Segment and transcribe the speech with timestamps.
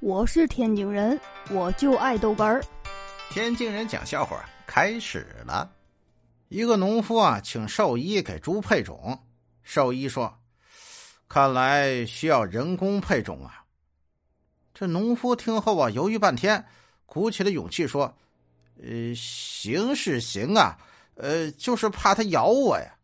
[0.00, 1.20] 我是天津人，
[1.50, 2.64] 我就爱豆干儿。
[3.30, 5.68] 天津人讲笑话开始了。
[6.48, 9.20] 一个农夫啊，请兽医给猪配种。
[9.64, 10.38] 兽医说
[11.28, 13.64] ：“看来需要人工配种啊。”
[14.72, 16.64] 这农夫听后啊，犹豫半天，
[17.04, 18.16] 鼓起了勇气说
[18.80, 20.78] ：“呃，行是行啊，
[21.16, 22.94] 呃，就是怕它咬我呀。”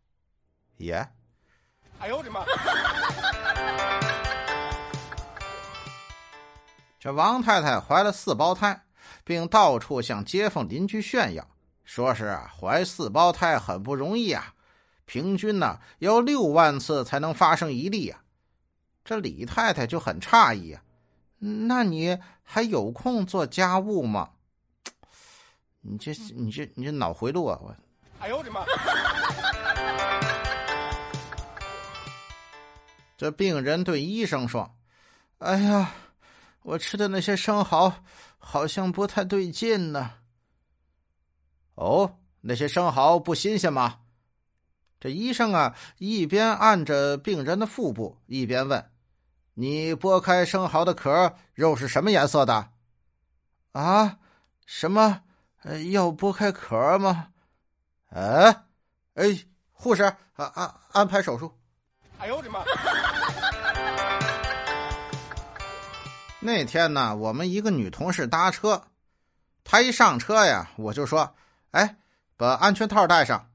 [0.79, 1.09] 耶！
[1.99, 2.45] 哎呦我的妈！
[7.05, 8.83] 这王太太怀了四胞胎，
[9.25, 11.47] 并到处向街坊邻居炫耀，
[11.85, 14.55] 说是怀四胞胎很不容易啊，
[15.05, 18.23] 平均呢要六万次才能发生一例啊。
[19.05, 20.81] 这李太太就很诧异啊，
[21.39, 24.31] 那你还有空做家务吗？
[25.83, 27.59] 你这你这你这脑回路啊！
[27.63, 27.77] 我，
[28.19, 28.65] 哎呦我的妈！
[33.19, 34.75] 这病人对医生说
[35.41, 35.93] ：“哎呀。”
[36.65, 37.93] 我吃的那些生蚝
[38.39, 40.13] 好像不太对劲呢。
[41.75, 44.01] 哦，那些生蚝不新鲜吗？
[44.99, 48.91] 这医生啊，一边按着病人的腹部，一边问
[49.53, 52.71] ：“你剥开生蚝的壳，肉是什么颜色的？”
[53.73, 54.19] 啊？
[54.65, 55.21] 什么？
[55.93, 57.29] 要剥开壳吗？
[58.09, 58.65] 哎，
[59.15, 59.25] 哎，
[59.71, 60.17] 护士，啊
[60.55, 61.55] 啊，安排手术。
[62.19, 62.65] 哎呦我的妈！
[66.47, 68.83] 那天呢，我们一个女同事搭车，
[69.65, 71.35] 她一上车呀，我就说
[71.73, 71.97] ：“哎，
[72.37, 73.49] 把安全套带上。”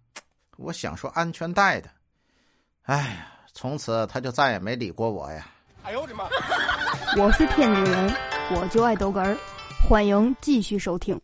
[0.58, 1.90] 我想说安全带的，
[2.82, 5.48] 哎呀，从此她就再也没理过我呀。
[5.84, 6.28] 哎呦我的妈！
[7.16, 8.12] 我是天津人，
[8.56, 9.38] 我就爱逗哏儿，
[9.88, 11.22] 欢迎继续收听。